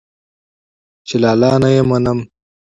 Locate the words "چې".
1.07-1.15